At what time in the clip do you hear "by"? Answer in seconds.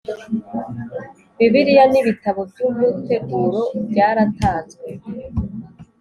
2.51-2.59